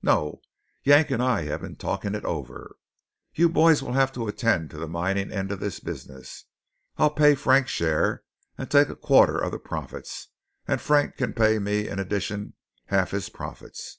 [0.00, 0.40] No:
[0.84, 2.76] Yank and I have been talking it over.
[3.34, 6.46] You boys will have to attend to the mining end of this business.
[6.96, 8.24] I'll pay Frank's share
[8.56, 10.28] and take a quarter of the profits,
[10.66, 12.54] and Frank can pay me in addition
[12.86, 13.98] half his profits.